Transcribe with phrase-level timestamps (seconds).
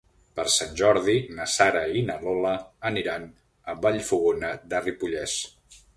[0.37, 2.53] Per Sant Jordi na Sara i na Lola
[2.93, 3.27] aniran
[3.75, 5.41] a Vallfogona de Ripollès.